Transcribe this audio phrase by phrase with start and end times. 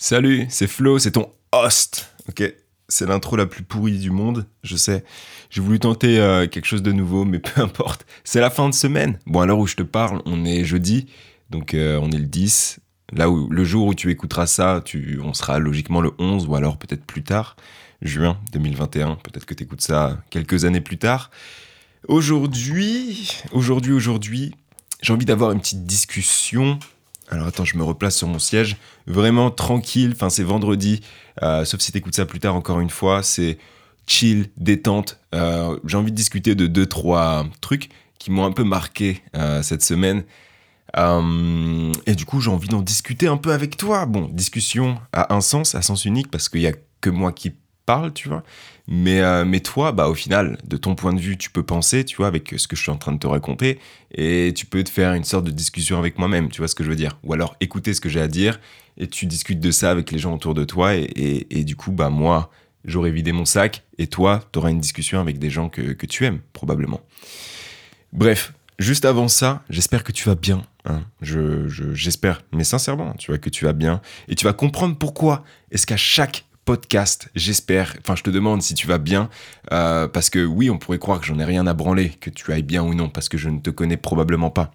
[0.00, 2.14] Salut, c'est Flo, c'est ton host.
[2.28, 2.54] Ok,
[2.86, 5.02] c'est l'intro la plus pourrie du monde, je sais.
[5.50, 8.06] J'ai voulu tenter euh, quelque chose de nouveau, mais peu importe.
[8.22, 9.18] C'est la fin de semaine.
[9.26, 11.08] Bon, à l'heure où je te parle, on est jeudi,
[11.50, 12.78] donc euh, on est le 10.
[13.12, 16.54] Là où le jour où tu écouteras ça, tu, on sera logiquement le 11 ou
[16.54, 17.56] alors peut-être plus tard,
[18.00, 19.16] juin 2021.
[19.16, 21.32] Peut-être que tu écoutes ça quelques années plus tard.
[22.06, 24.54] Aujourd'hui, aujourd'hui, aujourd'hui,
[25.02, 26.78] j'ai envie d'avoir une petite discussion
[27.30, 28.76] alors attends, je me replace sur mon siège.
[29.06, 30.12] Vraiment tranquille.
[30.14, 31.00] Enfin, c'est vendredi.
[31.42, 33.22] Euh, sauf si t'écoutes ça plus tard, encore une fois.
[33.22, 33.58] C'est
[34.06, 35.20] chill, détente.
[35.34, 39.62] Euh, j'ai envie de discuter de deux, trois trucs qui m'ont un peu marqué euh,
[39.62, 40.24] cette semaine.
[40.96, 44.06] et du coup, j'ai envie d'en discuter un peu avec toi.
[44.06, 47.52] Bon, discussion à un sens, à sens unique, parce qu'il y a que moi qui
[47.88, 48.42] parle, tu vois.
[48.86, 52.04] Mais, euh, mais toi, bah, au final, de ton point de vue, tu peux penser,
[52.04, 53.78] tu vois, avec ce que je suis en train de te raconter,
[54.14, 56.84] et tu peux te faire une sorte de discussion avec moi-même, tu vois ce que
[56.84, 57.18] je veux dire.
[57.24, 58.60] Ou alors écouter ce que j'ai à dire,
[58.98, 61.92] et tu discutes de ça avec les gens autour de toi, et, et, du coup,
[61.92, 62.50] bah, moi,
[62.84, 66.04] j'aurais vidé mon sac, et toi, tu auras une discussion avec des gens que, que
[66.04, 67.00] tu aimes, probablement.
[68.12, 70.62] Bref, juste avant ça, j'espère que tu vas bien.
[70.84, 71.02] Hein.
[71.22, 75.44] Je, j'espère, mais sincèrement, tu vois, que tu vas bien, et tu vas comprendre pourquoi
[75.70, 77.96] est-ce qu'à chaque podcast, j'espère.
[78.00, 79.30] Enfin, je te demande si tu vas bien,
[79.72, 82.52] euh, parce que oui, on pourrait croire que j'en ai rien à branler, que tu
[82.52, 84.70] ailles bien ou non, parce que je ne te connais probablement pas.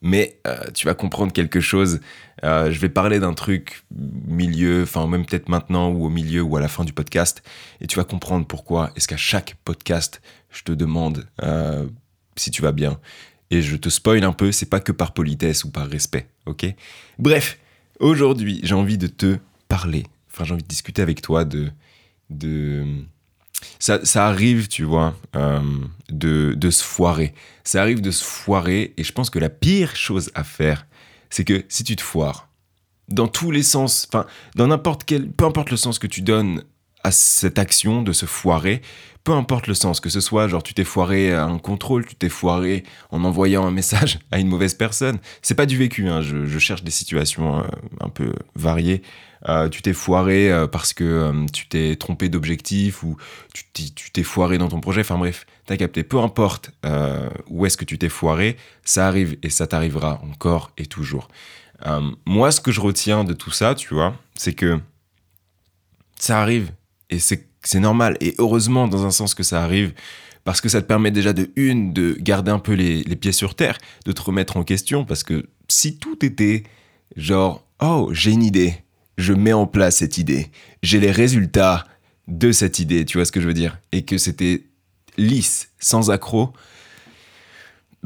[0.00, 1.98] Mais euh, tu vas comprendre quelque chose.
[2.44, 6.56] Euh, je vais parler d'un truc milieu, enfin même peut-être maintenant ou au milieu ou
[6.56, 7.42] à la fin du podcast,
[7.80, 11.26] et tu vas comprendre pourquoi est-ce qu'à chaque podcast, je te demande
[12.36, 13.00] si tu vas bien.
[13.50, 16.64] Et je te spoil un peu, c'est pas que par politesse ou par respect, ok?
[17.18, 17.58] Bref,
[17.98, 20.04] aujourd'hui, j'ai envie de te parler
[20.36, 21.70] enfin j'ai envie de discuter avec toi de
[22.28, 22.84] de
[23.78, 25.60] ça, ça arrive, tu vois, euh,
[26.10, 27.32] de, de se foirer.
[27.64, 30.86] Ça arrive de se foirer, et je pense que la pire chose à faire,
[31.30, 32.48] c'est que si tu te foires,
[33.08, 34.26] dans tous les sens, enfin,
[34.56, 36.64] dans n'importe quel, peu importe le sens que tu donnes
[37.02, 38.82] à cette action de se foirer,
[39.22, 42.14] peu importe le sens, que ce soit genre tu t'es foiré à un contrôle, tu
[42.14, 46.20] t'es foiré en envoyant un message à une mauvaise personne, c'est pas du vécu, hein,
[46.20, 47.66] je, je, cherche des situations euh,
[48.16, 48.32] peu.
[49.48, 53.16] Euh, tu t'es foiré euh, parce que euh, tu t'es trompé d'objectif ou
[53.52, 56.70] tu t'es foiré dans ton projet, enfin bref, t'as capté, peu importe
[57.48, 61.28] où est-ce que tu t'es foiré, ça arrive et ça t'arrivera encore et toujours.
[62.24, 64.80] moi, ce que je retiens de tout ça, tu vois, c'est que
[66.18, 66.72] ça arrive
[67.10, 67.44] et c'est
[67.74, 68.16] normal.
[68.20, 69.92] Et heureusement, dans un sens que ça arrive,
[70.44, 73.54] parce que ça te permet déjà de une, de garder un peu les pieds sur
[73.54, 76.62] terre, de te remettre en question, parce que si tout était
[77.16, 78.82] genre, oh, j'ai une idée,
[79.18, 80.50] je mets en place cette idée,
[80.82, 81.86] j'ai les résultats
[82.28, 84.64] de cette idée, tu vois ce que je veux dire, et que c'était
[85.16, 86.52] lisse, sans accroc,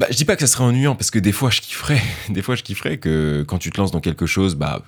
[0.01, 2.41] bah, je dis pas que ça serait ennuyant parce que des fois je kifferais, des
[2.41, 4.81] fois je kifferais que quand tu te lances dans quelque chose, bah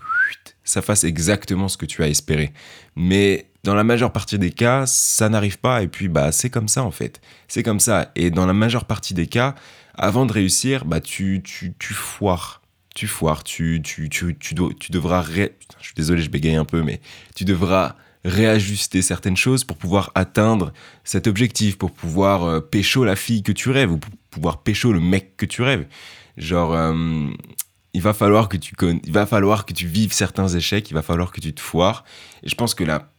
[0.63, 2.51] ça fasse exactement ce que tu as espéré.
[2.95, 6.67] Mais dans la majeure partie des cas, ça n'arrive pas et puis bah c'est comme
[6.67, 7.21] ça en fait.
[7.47, 9.53] C'est comme ça et dans la majeure partie des cas,
[9.93, 12.62] avant de réussir, bah tu tu tu foires.
[12.93, 15.49] Tu foires, tu tu tu tu, tu devras je
[15.79, 17.01] suis désolé, je bégaye un peu mais
[17.35, 17.95] tu devras
[18.25, 20.71] réajuster certaines choses pour pouvoir atteindre
[21.03, 24.93] cet objectif, pour pouvoir euh, pécho la fille que tu rêves ou pour pouvoir pécho
[24.93, 25.85] le mec que tu rêves.
[26.37, 27.27] Genre, euh,
[27.93, 31.01] il va falloir que tu il va falloir que tu vives certains échecs, il va
[31.01, 32.03] falloir que tu te foires.
[32.43, 33.11] Et je pense que la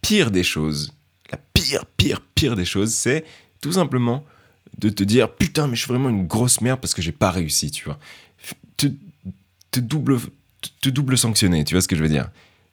[0.00, 0.94] pire des choses,
[1.30, 3.24] la pire, pire, pire des choses, c'est
[3.60, 4.24] tout simplement
[4.78, 7.30] de te dire putain mais je suis vraiment une grosse merde parce que j'ai pas
[7.30, 7.98] réussi, tu vois.
[9.72, 10.18] Te, double
[10.80, 12.30] te double sanctionner, tu vois ce que je veux dire?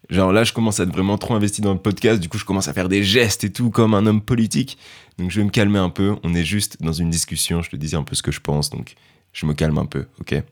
[0.08, 2.44] Genre là, je commence à être vraiment trop investi dans le podcast, du coup, je
[2.44, 4.78] commence à faire des gestes et tout comme un homme politique.
[5.18, 6.16] Donc, je vais me calmer un peu.
[6.22, 8.70] On est juste dans une discussion, je te disais un peu ce que je pense,
[8.70, 8.94] donc
[9.32, 10.42] je me calme un peu, ok?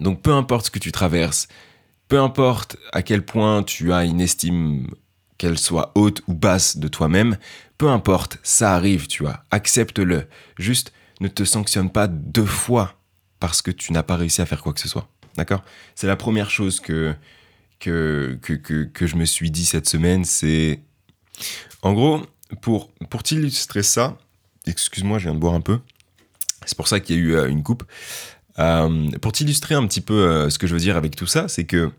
[0.00, 1.48] Donc, peu importe ce que tu traverses,
[2.08, 4.88] peu importe à quel point tu as une estime,
[5.38, 7.36] qu'elle soit haute ou basse de toi-même,
[7.78, 9.44] peu importe, ça arrive, tu vois.
[9.50, 10.26] Accepte-le.
[10.58, 12.94] Juste, ne te sanctionne pas deux fois
[13.40, 15.08] parce que tu n'as pas réussi à faire quoi que ce soit.
[15.36, 15.64] D'accord?
[15.94, 17.14] C'est la première chose que
[17.80, 20.80] que, que, que, je me suis dit cette semaine, c'est...
[21.82, 22.22] En gros,
[22.62, 24.16] pour, pour t'illustrer ça,
[24.66, 25.80] excuse-moi, je viens de boire un peu,
[26.64, 27.84] c'est pour ça qu'il y a eu euh, une coupe.
[28.58, 31.48] Euh, pour t'illustrer un petit peu euh, ce que je veux dire avec tout ça,
[31.48, 31.90] c'est que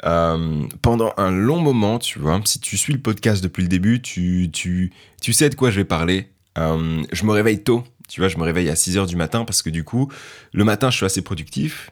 [0.00, 4.48] pendant un long moment, tu vois, si tu suis le podcast depuis le début, tu,
[4.52, 6.30] tu, tu sais de quoi je vais parler.
[6.56, 9.60] je me réveille tôt, tu vois, je me réveille à 6 heures du matin parce
[9.60, 10.08] que du coup,
[10.52, 11.90] le matin, je suis assez productif.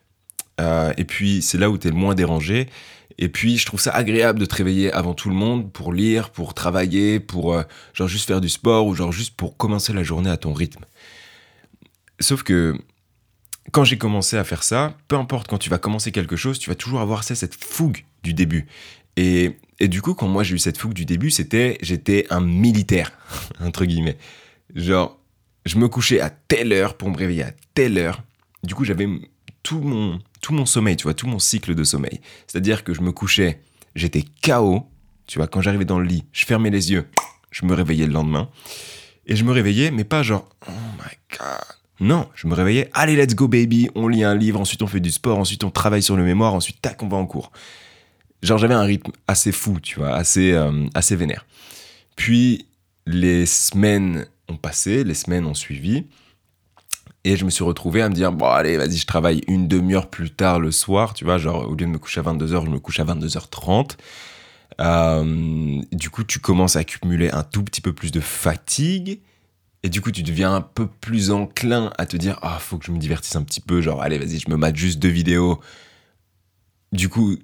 [0.58, 2.68] Et puis, c'est là où tu es le moins dérangé.
[3.18, 6.30] Et puis, je trouve ça agréable de te réveiller avant tout le monde pour lire,
[6.30, 7.62] pour travailler, pour euh,
[7.94, 10.84] genre juste faire du sport ou genre juste pour commencer la journée à ton rythme.
[12.20, 12.76] Sauf que
[13.72, 16.70] quand j'ai commencé à faire ça, peu importe quand tu vas commencer quelque chose, tu
[16.70, 18.66] vas toujours avoir cette fougue du début.
[19.16, 22.40] Et, et du coup, quand moi j'ai eu cette fougue du début, c'était j'étais un
[22.40, 23.12] militaire,
[23.60, 24.18] entre guillemets.
[24.74, 25.18] Genre,
[25.64, 28.22] je me couchais à telle heure pour me réveiller à telle heure.
[28.62, 29.08] Du coup, j'avais
[29.66, 32.20] tout mon, tout mon sommeil, tu vois, tout mon cycle de sommeil.
[32.46, 33.60] C'est-à-dire que je me couchais,
[33.96, 34.86] j'étais KO,
[35.26, 37.08] tu vois, quand j'arrivais dans le lit, je fermais les yeux,
[37.50, 38.48] je me réveillais le lendemain.
[39.26, 41.58] Et je me réveillais, mais pas genre, oh my god.
[41.98, 45.00] Non, je me réveillais, allez, let's go baby, on lit un livre, ensuite on fait
[45.00, 47.50] du sport, ensuite on travaille sur le mémoire, ensuite tac, on va en cours.
[48.44, 51.44] Genre j'avais un rythme assez fou, tu vois, assez, euh, assez vénère.
[52.14, 52.66] Puis
[53.04, 56.04] les semaines ont passé, les semaines ont suivi,
[57.26, 60.08] et je me suis retrouvé à me dire, bon allez, vas-y, je travaille une demi-heure
[60.08, 62.70] plus tard le soir, tu vois, genre au lieu de me coucher à 22h, je
[62.70, 63.96] me couche à 22h30.
[64.80, 69.18] Euh, du coup, tu commences à accumuler un tout petit peu plus de fatigue.
[69.82, 72.86] Et du coup, tu deviens un peu plus enclin à te dire, ah, faut que
[72.86, 73.80] je me divertisse un petit peu.
[73.80, 75.60] Genre, allez, vas-y, je me mate juste deux vidéos.
[76.92, 77.36] Du coup,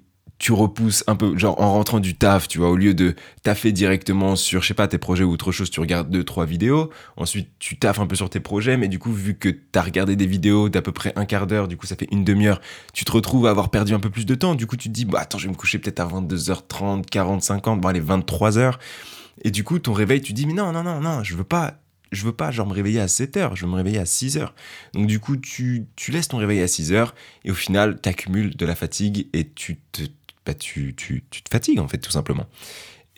[0.43, 3.71] tu repousses un peu, genre en rentrant du taf, tu vois, au lieu de taffer
[3.71, 6.89] directement sur, je sais pas, tes projets ou autre chose, tu regardes deux, trois vidéos.
[7.15, 9.81] Ensuite, tu taffes un peu sur tes projets, mais du coup, vu que tu as
[9.81, 12.59] regardé des vidéos d'à peu près un quart d'heure, du coup, ça fait une demi-heure,
[12.91, 14.53] tu te retrouves à avoir perdu un peu plus de temps.
[14.53, 17.41] Du coup, tu te dis, bah attends, je vais me coucher peut-être à 22h30, 40,
[17.41, 18.73] 50, bon, allez, 23h.
[19.45, 21.79] Et du coup, ton réveil, tu dis, mais non, non, non, non, je veux pas,
[22.11, 24.35] je veux pas genre me réveiller à 7 heures, je veux me réveiller à 6
[24.35, 24.53] heures.
[24.93, 27.15] Donc du coup, tu, tu laisses ton réveil à 6 heures
[27.45, 30.01] et au final, tu accumules de la fatigue et tu te
[30.45, 32.47] bah, tu, tu, tu, te fatigues en fait tout simplement.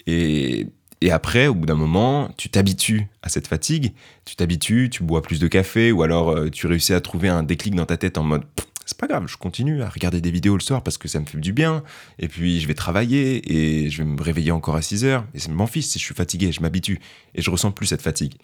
[0.07, 0.67] Et,
[1.01, 3.93] et après, au bout d'un moment, tu t'habitues à cette fatigue,
[4.25, 7.43] tu t'habitues, tu bois plus de café ou alors euh, tu réussis à trouver un
[7.43, 8.43] déclic dans ta tête en mode
[8.85, 11.25] c'est pas grave, je continue à regarder des vidéos le soir parce que ça me
[11.25, 11.83] fait du bien.
[12.19, 15.25] Et puis je vais travailler et je vais me réveiller encore à 6 heures.
[15.33, 16.99] Et c'est mon fils, si je suis fatigué, je m'habitue
[17.33, 18.35] et je ressens plus cette fatigue.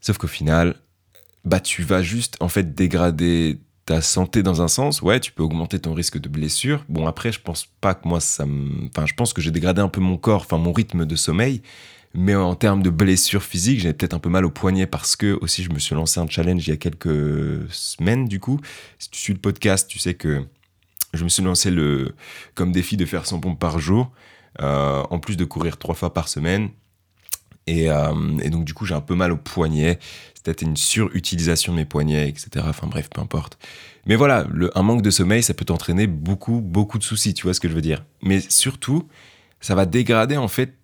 [0.00, 0.76] Sauf qu'au final,
[1.44, 5.42] bah tu vas juste en fait dégrader ta santé dans un sens, ouais, tu peux
[5.42, 6.84] augmenter ton risque de blessure.
[6.88, 8.86] Bon, après, je pense pas que moi, ça me.
[8.86, 11.62] Enfin, je pense que j'ai dégradé un peu mon corps, enfin, mon rythme de sommeil.
[12.14, 15.38] Mais en termes de blessure physique, j'ai peut-être un peu mal au poignet parce que
[15.40, 18.60] aussi, je me suis lancé un challenge il y a quelques semaines, du coup.
[18.98, 20.44] Si tu suis le podcast, tu sais que
[21.14, 22.14] je me suis lancé le,
[22.54, 24.12] comme défi de faire 100 pompes par jour,
[24.60, 26.70] euh, en plus de courir trois fois par semaine.
[27.66, 29.98] Et, euh, et donc, du coup, j'ai un peu mal au poignet
[30.42, 32.64] peut-être une surutilisation de mes poignets, etc.
[32.68, 33.58] Enfin bref, peu importe.
[34.06, 37.54] Mais voilà, un manque de sommeil, ça peut t'entraîner beaucoup, beaucoup de soucis, tu vois
[37.54, 38.04] ce que je veux dire.
[38.22, 39.08] Mais surtout,
[39.60, 40.74] ça va dégrader en fait,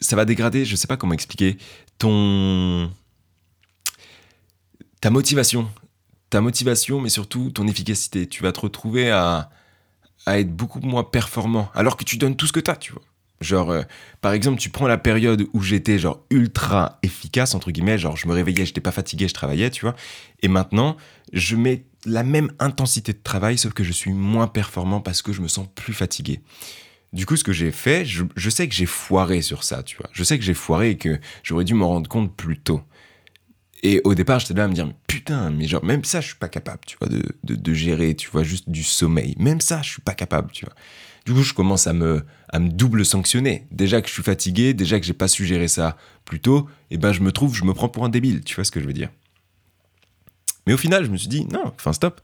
[0.00, 1.56] ça va dégrader, je sais pas comment expliquer,
[1.98, 2.90] ton...
[5.00, 5.70] ta motivation.
[6.30, 8.26] Ta motivation, mais surtout ton efficacité.
[8.26, 9.50] Tu vas te retrouver à,
[10.26, 12.92] à être beaucoup moins performant, alors que tu donnes tout ce que tu as, tu
[12.92, 13.02] vois.
[13.40, 13.82] Genre, euh,
[14.20, 18.28] par exemple, tu prends la période où j'étais genre ultra efficace, entre guillemets, genre je
[18.28, 19.94] me réveillais, j'étais pas fatigué, je travaillais, tu vois.
[20.42, 20.96] Et maintenant,
[21.32, 25.32] je mets la même intensité de travail, sauf que je suis moins performant parce que
[25.32, 26.40] je me sens plus fatigué.
[27.12, 30.08] Du coup, ce que j'ai fait, je, sais que j'ai foiré sur ça, tu vois.
[30.12, 32.82] Je sais que j'ai foiré et que j'aurais dû m'en rendre compte plus tôt.
[33.84, 36.36] Et au départ, j'étais là à me dire, putain, mais genre, même ça, je suis
[36.36, 39.36] pas capable, tu vois, de, de gérer, tu vois, juste du sommeil.
[39.38, 40.74] Même ça, je suis pas capable, tu vois.
[41.24, 42.24] Du coup, je commence à me,
[42.54, 43.66] à me double sanctionner.
[43.72, 46.94] Déjà que je suis fatigué, déjà que j'ai pas su gérer ça plus tôt, et
[46.94, 48.80] eh ben je me trouve, je me prends pour un débile, tu vois ce que
[48.80, 49.10] je veux dire?
[50.64, 52.20] Mais au final, je me suis dit, non, enfin stop.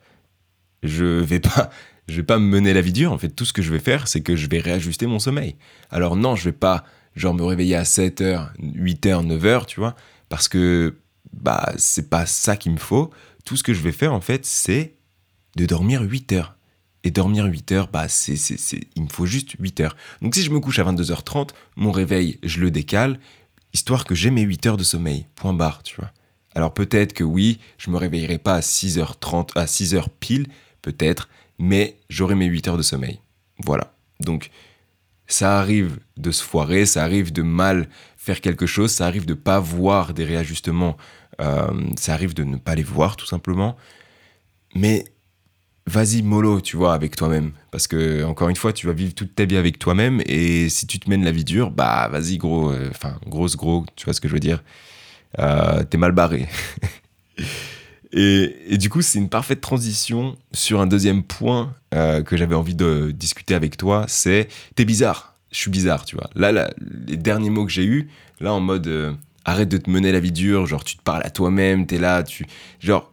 [0.84, 1.70] Je vais pas,
[2.06, 3.10] je vais pas me mener la vie dure.
[3.10, 5.56] En fait, tout ce que je vais faire, c'est que je vais réajuster mon sommeil.
[5.90, 6.84] Alors non, je vais pas,
[7.16, 9.96] genre, me réveiller à 7h, 8h, 9h, tu vois,
[10.28, 10.96] parce que,
[11.32, 13.10] bah, c'est pas ça qu'il me faut.
[13.44, 14.94] Tout ce que je vais faire, en fait, c'est
[15.56, 16.56] de dormir 8 heures.
[17.02, 19.96] Et dormir 8 heures, bah, c'est, c'est, c'est, il me faut juste 8 heures.
[20.20, 23.18] Donc si je me couche à 22h30, mon réveil, je le décale,
[23.72, 25.26] histoire que j'ai mes 8 heures de sommeil.
[25.34, 26.10] Point barre, tu vois.
[26.54, 30.46] Alors peut-être que oui, je me réveillerai pas à 6h30, à 6h pile,
[30.82, 31.28] peut-être,
[31.58, 33.20] mais j'aurai mes 8 heures de sommeil.
[33.64, 33.94] Voilà.
[34.20, 34.50] Donc,
[35.26, 39.34] ça arrive de se foirer, ça arrive de mal faire quelque chose, ça arrive de
[39.34, 40.96] pas voir des réajustements,
[41.40, 43.76] euh, ça arrive de ne pas les voir tout simplement.
[44.74, 45.04] Mais
[45.86, 47.52] vas-y mollo, tu vois, avec toi-même.
[47.70, 50.22] Parce que, encore une fois, tu vas vivre toute ta vie avec toi-même.
[50.26, 52.70] Et si tu te mènes la vie dure, bah, vas-y, gros.
[52.70, 54.62] Euh, enfin, grosse, gros, tu vois ce que je veux dire.
[55.38, 56.48] Euh, t'es mal barré.
[58.12, 62.74] et, du coup, c'est une parfaite transition sur un deuxième point euh, que j'avais envie
[62.74, 64.04] de discuter avec toi.
[64.08, 65.34] C'est, t'es bizarre.
[65.52, 66.30] Je suis bizarre, tu vois.
[66.36, 66.70] Là, là,
[67.06, 68.08] les derniers mots que j'ai eus,
[68.40, 70.66] là, en mode, arrête de te mener la vie dure.
[70.66, 72.46] Genre, tu te parles à toi-même, t'es là, tu.
[72.78, 73.12] Genre,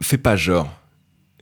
[0.00, 0.81] fais pas genre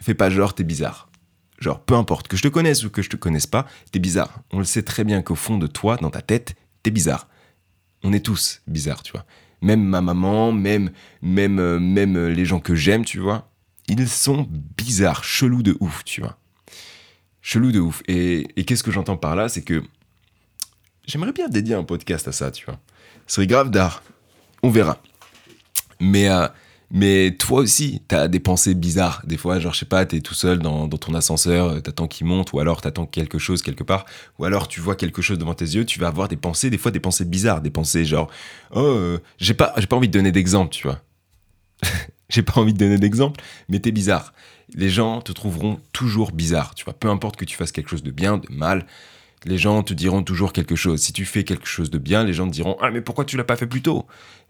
[0.01, 1.11] fais pas genre t'es bizarre.
[1.59, 4.41] Genre, peu importe, que je te connaisse ou que je te connaisse pas, t'es bizarre.
[4.51, 7.29] On le sait très bien qu'au fond de toi, dans ta tête, t'es bizarre.
[8.03, 9.27] On est tous bizarres, tu vois.
[9.61, 10.91] Même ma maman, même,
[11.21, 13.51] même, euh, même les gens que j'aime, tu vois,
[13.89, 16.39] ils sont bizarres, chelous de ouf, tu vois.
[17.43, 18.03] Chelous de ouf.
[18.09, 19.83] Et, et qu'est-ce que j'entends par là C'est que
[21.07, 22.79] j'aimerais bien dédier un podcast à ça, tu vois.
[23.27, 24.03] Ce serait grave d'art.
[24.63, 25.03] On verra.
[26.01, 26.49] Mais, euh,
[26.91, 29.23] mais toi aussi, t'as des pensées bizarres.
[29.25, 32.27] Des fois, genre, je sais pas, t'es tout seul dans, ton ascenseur, euh, t'attends qu'il
[32.27, 34.07] monte, ou alors t'attends quelque chose quelque part,
[34.39, 36.79] ou alors tu vois quelque chose devant tes yeux, tu vas avoir des pensées, des
[36.79, 38.29] fois des pensées bizarres, des pensées genre,
[38.73, 41.01] oh, euh, j'ai pas, j'ai pas envie de donner d'exemple, tu vois.
[42.29, 44.33] j'ai pas envie de donner d'exemple, mais t'es bizarre.
[44.75, 46.95] Les gens te trouveront toujours bizarre, tu vois.
[46.95, 48.87] Peu importe que tu fasses quelque chose de bien, de mal,
[49.45, 51.01] les gens te diront toujours quelque chose.
[51.01, 53.37] Si tu fais quelque chose de bien, les gens te diront Ah, mais pourquoi tu
[53.37, 54.07] l'as pas fait plus tôt?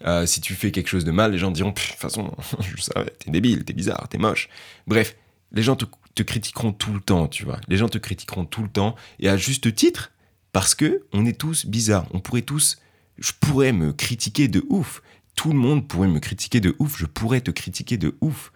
[0.06, 2.34] Euh, Si tu fais quelque chose de mal, les gens te diront De toute façon,
[2.60, 4.48] je savais, t'es débile, t'es bizarre, t'es moche.
[4.86, 5.16] Bref,
[5.52, 7.60] les gens te, te critiqueront tout le temps, tu vois.
[7.68, 10.12] Les gens te critiqueront tout le temps, et à juste titre,
[10.52, 12.06] parce que on est tous bizarres.
[12.12, 12.78] On pourrait tous.
[13.18, 15.02] Je pourrais me critiquer de ouf.
[15.36, 16.98] Tout le monde pourrait me critiquer de ouf.
[16.98, 18.52] Je pourrais te critiquer de ouf.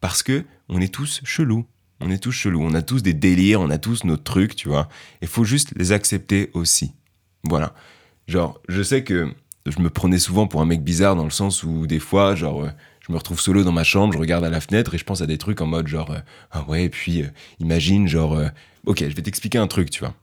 [0.00, 1.64] Parce que on est tous chelous.
[2.02, 4.68] On est tous chelous, on a tous des délires, on a tous nos trucs, tu
[4.68, 4.88] vois.
[5.20, 6.92] Il faut juste les accepter aussi.
[7.44, 7.74] Voilà.
[8.26, 9.32] Genre, je sais que
[9.66, 12.64] je me prenais souvent pour un mec bizarre dans le sens où des fois, genre,
[12.64, 12.70] euh,
[13.06, 15.20] je me retrouve solo dans ma chambre, je regarde à la fenêtre et je pense
[15.22, 16.18] à des trucs en mode genre, euh,
[16.50, 17.28] ah ouais, puis euh,
[17.60, 18.38] imagine, genre,
[18.86, 20.14] ok, je vais t'expliquer un truc, tu vois.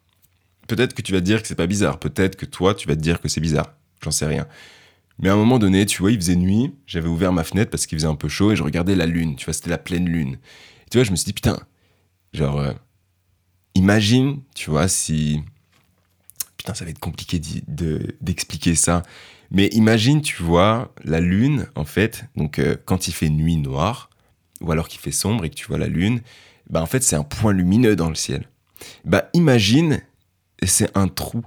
[0.68, 2.96] Peut-être que tu vas te dire que c'est pas bizarre, peut-être que toi, tu vas
[2.96, 4.48] te dire que c'est bizarre, j'en sais rien.
[5.20, 7.86] Mais à un moment donné, tu vois, il faisait nuit, j'avais ouvert ma fenêtre parce
[7.86, 10.08] qu'il faisait un peu chaud et je regardais la lune, tu vois, c'était la pleine
[10.08, 10.38] lune.
[10.86, 11.60] Et tu vois, je me suis dit, putain,
[12.34, 12.74] Genre, euh,
[13.76, 15.42] imagine, tu vois, si.
[16.58, 17.42] Putain, ça va être compliqué
[18.22, 19.04] d'expliquer ça.
[19.52, 24.10] Mais imagine, tu vois, la lune, en fait, donc euh, quand il fait nuit noire,
[24.62, 26.22] ou alors qu'il fait sombre et que tu vois la lune,
[26.70, 28.48] bah en fait, c'est un point lumineux dans le ciel.
[29.06, 30.02] Bah imagine,
[30.64, 31.44] c'est un trou.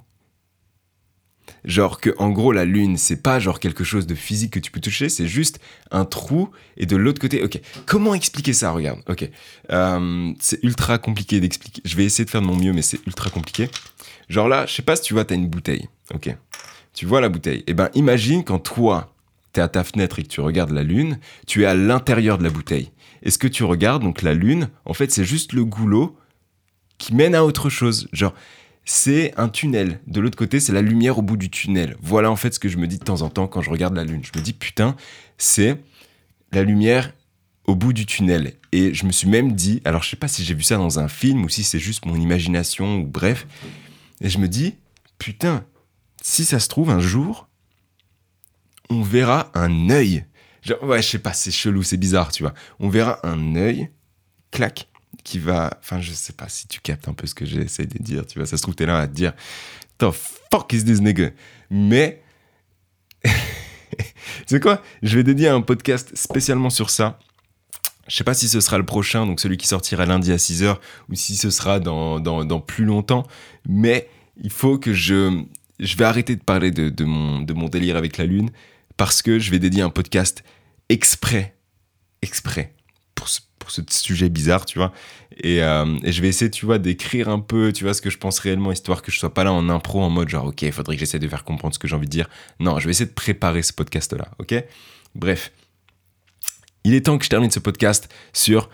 [1.64, 4.72] Genre que, en gros, la lune, c'est pas genre quelque chose de physique que tu
[4.72, 5.60] peux toucher, c'est juste
[5.92, 9.30] un trou, et de l'autre côté, ok, comment expliquer ça, regarde, ok.
[9.70, 11.80] Euh, c'est ultra compliqué d'expliquer.
[11.84, 13.70] Je vais essayer de faire de mon mieux, mais c'est ultra compliqué.
[14.28, 15.88] Genre là, je sais pas si tu vois, t'as une bouteille.
[16.12, 16.34] Ok.
[16.94, 17.62] Tu vois la bouteille.
[17.66, 19.14] Eh ben, imagine quand toi,
[19.52, 22.44] t'es à ta fenêtre et que tu regardes la lune, tu es à l'intérieur de
[22.44, 22.90] la bouteille.
[23.22, 26.16] Et ce que tu regardes, donc la lune, en fait, c'est juste le goulot
[26.98, 28.08] qui mène à autre chose.
[28.12, 28.34] Genre,
[28.84, 30.00] c'est un tunnel.
[30.06, 31.96] De l'autre côté, c'est la lumière au bout du tunnel.
[32.00, 33.94] Voilà en fait ce que je me dis de temps en temps quand je regarde
[33.94, 34.22] la lune.
[34.24, 34.96] Je me dis, putain,
[35.38, 35.78] c'est
[36.52, 37.12] la lumière
[37.64, 38.54] au bout du tunnel.
[38.72, 40.98] Et je me suis même dit, alors je sais pas si j'ai vu ça dans
[40.98, 43.46] un film ou si c'est juste mon imagination ou bref,
[44.20, 44.74] et je me dis,
[45.18, 45.64] putain,
[46.22, 47.48] si ça se trouve un jour,
[48.88, 50.24] on verra un œil.
[50.62, 52.54] Genre, ouais, je sais pas, c'est chelou, c'est bizarre, tu vois.
[52.78, 53.90] On verra un œil,
[54.50, 54.88] clac,
[55.24, 55.70] qui va.
[55.80, 58.38] Enfin, je sais pas si tu captes un peu ce que j'essaie de dire, tu
[58.38, 58.46] vois.
[58.46, 59.32] Ça se trouve, t'es là à te dire,
[59.98, 61.30] the fuck is this nigga?
[61.70, 62.22] Mais.
[64.46, 64.82] sais quoi?
[65.02, 67.18] Je vais dédier un podcast spécialement sur ça.
[68.08, 70.76] Je sais pas si ce sera le prochain, donc celui qui sortira lundi à 6h,
[71.08, 73.26] ou si ce sera dans, dans, dans plus longtemps.
[73.68, 75.42] Mais il faut que je.
[75.78, 78.50] Je vais arrêter de parler de, de, mon, de mon délire avec la Lune,
[78.96, 80.44] parce que je vais dédier un podcast
[80.88, 81.56] exprès.
[82.20, 82.74] Exprès.
[83.16, 84.92] Pour ce, pour ce sujet bizarre, tu vois.
[85.38, 88.10] Et, euh, et je vais essayer, tu vois, d'écrire un peu, tu vois, ce que
[88.10, 90.62] je pense réellement, histoire que je sois pas là en impro, en mode genre, ok,
[90.62, 92.28] il faudrait que j'essaie de faire comprendre ce que j'ai envie de dire.
[92.60, 94.54] Non, je vais essayer de préparer ce podcast-là, ok?
[95.14, 95.52] Bref.
[96.84, 98.68] Il est temps que je termine ce podcast sur,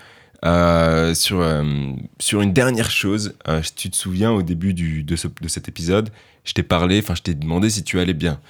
[0.45, 3.37] euh, sur, euh, sur une dernière chose.
[3.77, 6.11] Tu te souviens, au début du, de, ce- de cet épisode,
[6.45, 8.41] je t'ai parlé, enfin, je t'ai demandé si tu allais bien.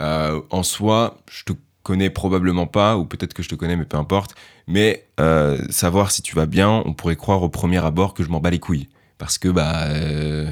[0.00, 1.52] En soi, je te
[1.84, 4.34] connais probablement pas, ou peut-être que je te connais, mais peu importe.
[4.66, 8.28] Mais euh, savoir si tu vas bien, on pourrait croire au premier abord que je
[8.30, 8.88] m'en bats les couilles.
[9.18, 9.84] Parce que, bah.
[9.84, 10.50] euh,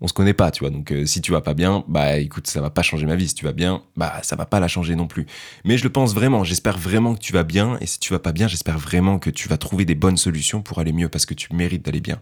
[0.00, 0.70] on se connaît pas, tu vois.
[0.70, 3.28] Donc, euh, si tu vas pas bien, bah écoute, ça va pas changer ma vie.
[3.28, 5.24] Si tu vas bien, bah ça va pas la changer non plus.
[5.64, 6.44] Mais je le pense vraiment.
[6.44, 7.78] J'espère vraiment que tu vas bien.
[7.80, 10.60] Et si tu vas pas bien, j'espère vraiment que tu vas trouver des bonnes solutions
[10.62, 12.20] pour aller mieux parce que tu mérites d'aller bien.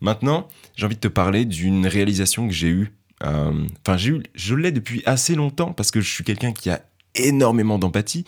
[0.00, 2.92] Maintenant, j'ai envie de te parler d'une réalisation que j'ai eue.
[3.22, 6.70] Euh, Enfin, j'ai eu, je l'ai depuis assez longtemps parce que je suis quelqu'un qui
[6.70, 6.80] a
[7.14, 8.24] énormément d'empathie.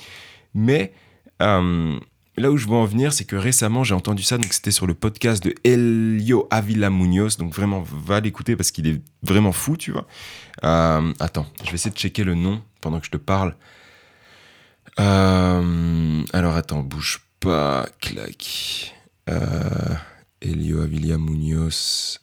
[0.55, 0.93] Mais
[1.41, 1.99] euh,
[2.37, 4.39] là où je veux en venir, c'est que récemment, j'ai entendu ça.
[4.39, 7.37] Donc, c'était sur le podcast de Elio Avila Munoz.
[7.37, 10.07] Donc, vraiment, va l'écouter parce qu'il est vraiment fou, tu vois.
[10.65, 13.57] Euh, attends, je vais essayer de checker le nom pendant que je te parle.
[15.01, 17.87] Euh, alors, attends, bouge pas.
[18.01, 18.95] Clac.
[20.41, 22.22] Elio Avila Munoz.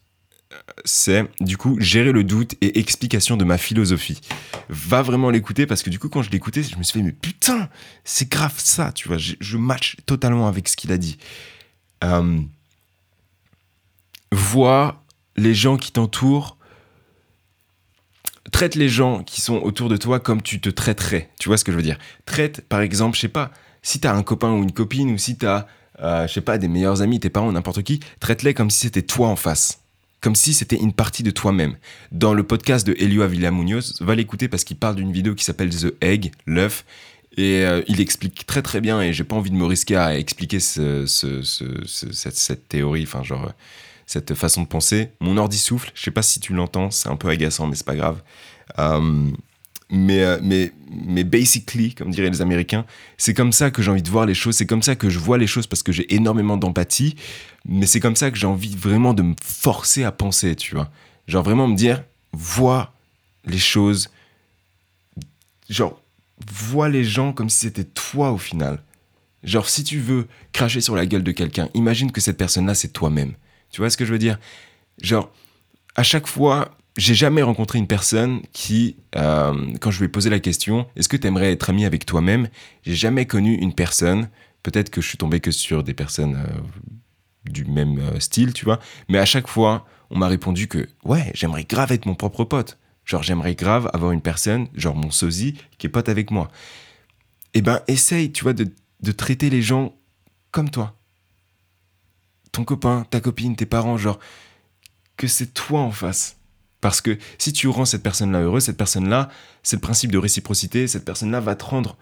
[0.83, 4.19] C'est du coup gérer le doute et explication de ma philosophie.
[4.69, 7.11] Va vraiment l'écouter parce que du coup quand je l'écoutais, je me suis fait mais
[7.11, 7.69] putain,
[8.03, 11.17] c'est grave ça, tu vois, je, je match totalement avec ce qu'il a dit.
[12.03, 12.39] Euh,
[14.31, 15.03] vois
[15.35, 16.57] les gens qui t'entourent,
[18.51, 21.29] traite les gens qui sont autour de toi comme tu te traiterais.
[21.39, 21.99] Tu vois ce que je veux dire?
[22.25, 23.51] Traite par exemple, je sais pas,
[23.81, 25.67] si t'as un copain ou une copine, ou si t'as,
[26.01, 29.01] euh, je sais pas, des meilleurs amis, tes parents, n'importe qui, traite-les comme si c'était
[29.03, 29.81] toi en face.
[30.21, 31.77] Comme si c'était une partie de toi-même.
[32.11, 35.45] Dans le podcast de Elio Avila Munoz, va l'écouter parce qu'il parle d'une vidéo qui
[35.45, 36.85] s'appelle The Egg, l'œuf,
[37.37, 40.17] et euh, il explique très très bien, et j'ai pas envie de me risquer à
[40.17, 43.53] expliquer ce, ce, ce, cette, cette, théorie, enfin genre
[44.07, 45.11] cette façon de penser.
[45.21, 47.85] Mon ordi souffle, je sais pas si tu l'entends, c'est un peu agaçant, mais c'est
[47.85, 48.21] pas grave.
[48.79, 49.29] Euh,
[49.89, 52.85] mais, euh, mais, mais basically, comme diraient les Américains,
[53.17, 55.19] c'est comme ça que j'ai envie de voir les choses, c'est comme ça que je
[55.19, 57.15] vois les choses parce que j'ai énormément d'empathie,
[57.65, 60.89] mais c'est comme ça que j'ai envie vraiment de me forcer à penser, tu vois.
[61.27, 62.03] Genre vraiment me dire,
[62.33, 62.93] vois
[63.45, 64.09] les choses,
[65.69, 65.99] genre,
[66.47, 68.83] vois les gens comme si c'était toi au final.
[69.43, 72.89] Genre, si tu veux cracher sur la gueule de quelqu'un, imagine que cette personne-là, c'est
[72.89, 73.33] toi-même.
[73.71, 74.37] Tu vois ce que je veux dire?
[75.01, 75.31] Genre,
[75.95, 80.29] à chaque fois, j'ai jamais rencontré une personne qui, euh, quand je lui ai posé
[80.29, 82.49] la question, est-ce que tu aimerais être ami avec toi-même
[82.83, 84.29] J'ai jamais connu une personne,
[84.63, 86.59] peut-être que je suis tombé que sur des personnes euh,
[87.45, 91.31] du même euh, style, tu vois, mais à chaque fois, on m'a répondu que, ouais,
[91.33, 92.77] j'aimerais grave être mon propre pote.
[93.05, 96.51] Genre, j'aimerais grave avoir une personne, genre mon sosie, qui est pote avec moi.
[97.53, 98.67] Eh ben, essaye, tu vois, de,
[99.01, 99.95] de traiter les gens
[100.51, 100.95] comme toi.
[102.51, 104.19] Ton copain, ta copine, tes parents, genre,
[105.15, 106.38] que c'est toi en face
[106.81, 109.29] parce que si tu rends cette personne-là heureuse, cette personne-là,
[109.63, 111.97] c'est le principe de réciprocité, cette personne-là va te rendre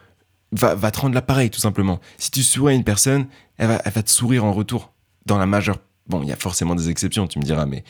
[0.52, 2.00] va, va te rendre l'appareil tout simplement.
[2.16, 4.92] Si tu souris à une personne, elle va, elle va te sourire en retour.
[5.26, 5.78] Dans la majeure...
[6.06, 7.84] Bon, il y a forcément des exceptions, tu me diras, mais...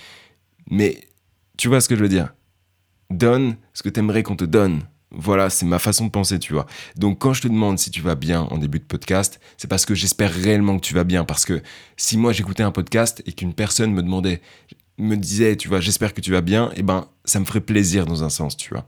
[0.71, 1.00] Mais
[1.57, 2.35] tu vois ce que je veux dire?
[3.11, 4.83] Donne ce que tu aimerais qu'on te donne.
[5.11, 6.66] Voilà, c'est ma façon de penser, tu vois.
[6.97, 9.87] Donc quand je te demande si tu vas bien en début de podcast, c'est parce
[9.87, 11.25] que j'espère réellement que tu vas bien.
[11.25, 11.62] Parce que
[11.97, 14.42] si moi j'écoutais un podcast et qu'une personne me demandait
[14.99, 17.61] me disait, tu vois, j'espère que tu vas bien, et eh ben, ça me ferait
[17.61, 18.85] plaisir dans un sens, tu vois.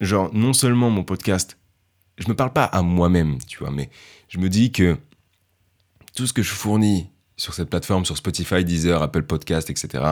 [0.00, 1.58] Genre, non seulement mon podcast,
[2.18, 3.90] je me parle pas à moi-même, tu vois, mais
[4.28, 4.96] je me dis que
[6.14, 10.04] tout ce que je fournis sur cette plateforme, sur Spotify, Deezer, Apple Podcast, etc.,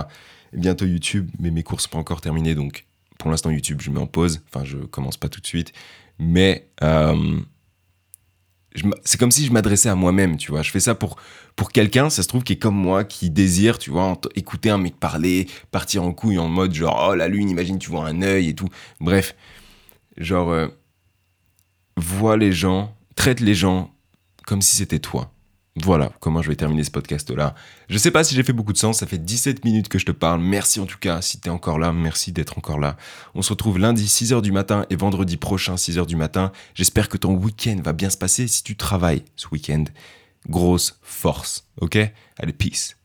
[0.53, 2.87] et bientôt YouTube, mais mes cours sont pas encore terminés, donc
[3.19, 5.73] pour l'instant YouTube, je mets en pause, enfin, je commence pas tout de suite,
[6.18, 7.38] mais euh,
[9.04, 10.62] c'est comme si je m'adressais à moi-même, tu vois.
[10.62, 11.16] Je fais ça pour,
[11.57, 14.78] pour quelqu'un, ça se trouve, qui est comme moi, qui désire, tu vois, écouter un
[14.78, 18.22] mec parler, partir en couille en mode genre, oh la lune, imagine, tu vois un
[18.22, 18.68] œil et tout.
[19.00, 19.35] Bref,
[20.16, 20.68] genre, euh,
[21.96, 23.90] vois les gens, traite les gens
[24.46, 25.33] comme si c'était toi.
[25.83, 27.55] Voilà comment je vais terminer ce podcast-là.
[27.88, 30.07] Je sais pas si j'ai fait beaucoup de sens, ça fait 17 minutes que je
[30.07, 30.41] te parle.
[30.41, 32.97] Merci en tout cas si t'es encore là, merci d'être encore là.
[33.35, 36.53] On se retrouve lundi 6h du matin et vendredi prochain 6h du matin.
[36.75, 39.85] J'espère que ton week-end va bien se passer si tu travailles ce week-end.
[40.49, 41.99] Grosse force, ok?
[42.38, 42.97] Allez, peace.